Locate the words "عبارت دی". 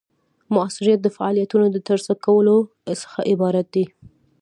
3.31-3.85